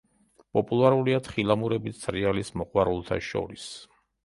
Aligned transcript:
პოპულარულია 0.57 1.19
თხილამურებით 1.27 2.01
სრიალის 2.07 2.51
მოყვარულთა 2.63 3.21
შორის. 3.31 3.71